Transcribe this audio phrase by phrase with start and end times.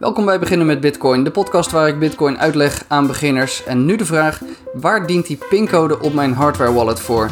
[0.00, 3.64] Welkom bij Beginnen met Bitcoin, de podcast waar ik Bitcoin uitleg aan beginners.
[3.64, 4.40] En nu de vraag:
[4.72, 7.30] waar dient die pincode op mijn hardware wallet voor?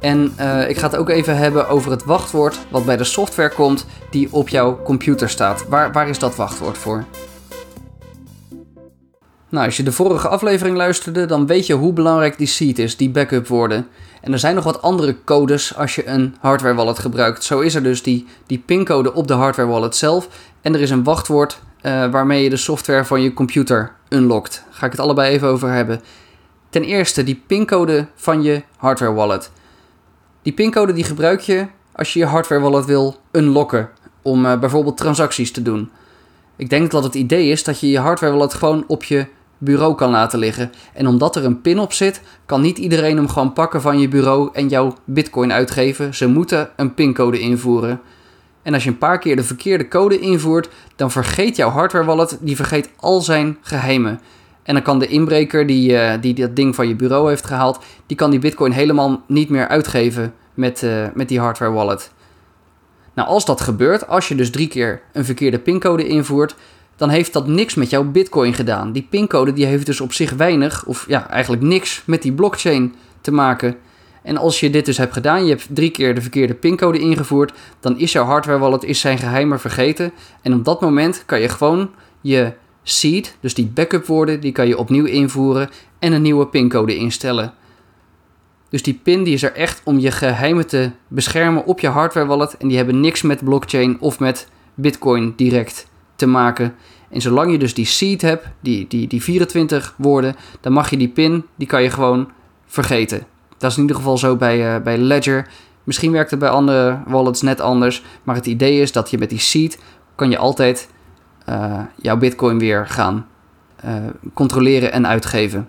[0.00, 3.54] En uh, ik ga het ook even hebben over het wachtwoord wat bij de software
[3.54, 5.68] komt die op jouw computer staat.
[5.68, 7.04] Waar, waar is dat wachtwoord voor?
[9.48, 12.96] Nou, als je de vorige aflevering luisterde, dan weet je hoe belangrijk die seed is,
[12.96, 13.86] die backup woorden.
[14.20, 17.44] En er zijn nog wat andere codes als je een hardware wallet gebruikt.
[17.44, 20.28] Zo is er dus die, die pincode op de hardware wallet zelf.
[20.60, 24.64] En er is een wachtwoord uh, waarmee je de software van je computer unlockt.
[24.70, 26.00] Ga ik het allebei even over hebben.
[26.70, 29.50] Ten eerste die pincode van je hardware wallet.
[30.42, 33.88] Die pincode die gebruik je als je je hardware wallet wil unlocken
[34.22, 35.90] om uh, bijvoorbeeld transacties te doen.
[36.56, 39.26] Ik denk dat het idee is dat je je hardware wallet gewoon op je
[39.58, 40.72] bureau kan laten liggen.
[40.94, 44.08] En omdat er een pin op zit, kan niet iedereen hem gewoon pakken van je
[44.08, 46.14] bureau en jouw bitcoin uitgeven.
[46.14, 48.00] Ze moeten een pincode invoeren.
[48.62, 52.38] En als je een paar keer de verkeerde code invoert, dan vergeet jouw hardware wallet,
[52.40, 54.20] die vergeet al zijn geheimen.
[54.62, 57.78] En dan kan de inbreker die, uh, die dat ding van je bureau heeft gehaald,
[58.06, 62.10] die kan die bitcoin helemaal niet meer uitgeven met, uh, met die hardware wallet.
[63.14, 66.54] Nou, als dat gebeurt, als je dus drie keer een verkeerde pincode invoert,
[66.96, 68.92] dan heeft dat niks met jouw bitcoin gedaan.
[68.92, 72.94] Die pincode die heeft dus op zich weinig, of ja, eigenlijk niks met die blockchain
[73.20, 73.76] te maken.
[74.22, 77.52] En als je dit dus hebt gedaan, je hebt drie keer de verkeerde pincode ingevoerd,
[77.80, 80.12] dan is jouw hardware wallet is zijn geheimen vergeten.
[80.42, 81.90] En op dat moment kan je gewoon
[82.20, 86.96] je seed, dus die backup woorden, die kan je opnieuw invoeren en een nieuwe pincode
[86.96, 87.54] instellen.
[88.68, 92.26] Dus die pin die is er echt om je geheimen te beschermen op je hardware
[92.26, 96.74] wallet en die hebben niks met blockchain of met bitcoin direct te maken.
[97.10, 100.96] En zolang je dus die seed hebt, die, die, die 24 woorden, dan mag je
[100.96, 102.30] die pin, die kan je gewoon
[102.66, 103.26] vergeten.
[103.60, 105.46] Dat is in ieder geval zo bij, uh, bij Ledger.
[105.84, 108.02] Misschien werkt het bij andere wallets net anders.
[108.22, 109.78] Maar het idee is dat je met die seed
[110.14, 110.88] kan je altijd
[111.48, 113.26] uh, jouw bitcoin weer gaan
[113.84, 113.94] uh,
[114.34, 115.68] controleren en uitgeven.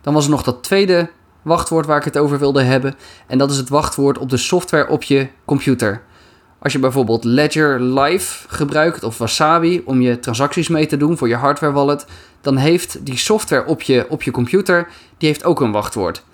[0.00, 1.10] Dan was er nog dat tweede
[1.42, 2.94] wachtwoord waar ik het over wilde hebben.
[3.26, 6.02] En dat is het wachtwoord op de software op je computer.
[6.58, 11.28] Als je bijvoorbeeld Ledger Live gebruikt of Wasabi om je transacties mee te doen voor
[11.28, 12.06] je hardware wallet,
[12.40, 14.88] dan heeft die software op je, op je computer
[15.18, 16.24] die heeft ook een wachtwoord.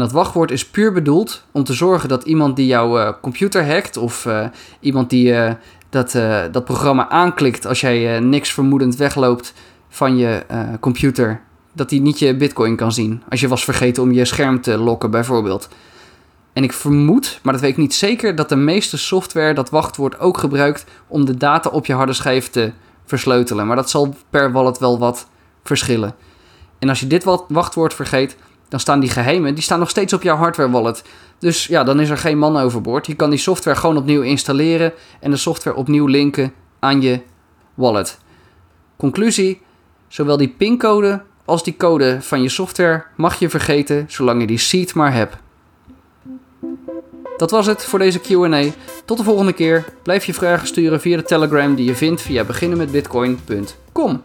[0.00, 3.66] En dat wachtwoord is puur bedoeld om te zorgen dat iemand die jouw uh, computer
[3.66, 4.46] hackt of uh,
[4.80, 5.50] iemand die uh,
[5.88, 6.12] dat,
[6.52, 9.54] dat programma aanklikt als jij niks vermoedend wegloopt
[9.88, 10.44] van je
[10.80, 11.40] computer,
[11.72, 13.22] dat hij niet je bitcoin kan zien.
[13.28, 15.68] Als je was vergeten om je scherm te lokken bijvoorbeeld.
[16.52, 20.18] En ik vermoed, maar dat weet ik niet zeker, dat de meeste software dat wachtwoord
[20.18, 22.72] ook gebruikt om de data op je harde schijf te
[23.04, 23.66] versleutelen.
[23.66, 25.28] Maar dat zal per wallet wel wat
[25.64, 26.14] verschillen.
[26.78, 28.36] En als je dit wachtwoord vergeet,
[28.70, 31.02] dan staan die geheimen, die staan nog steeds op jouw hardware wallet.
[31.38, 33.06] Dus ja, dan is er geen man overboord.
[33.06, 37.20] Je kan die software gewoon opnieuw installeren en de software opnieuw linken aan je
[37.74, 38.18] wallet.
[38.96, 39.60] Conclusie,
[40.08, 44.58] zowel die pincode als die code van je software mag je vergeten zolang je die
[44.58, 45.36] seed maar hebt.
[47.36, 48.64] Dat was het voor deze QA.
[49.04, 49.84] Tot de volgende keer.
[50.02, 54.22] Blijf je vragen sturen via de Telegram die je vindt via beginnenmetbitcoin.com.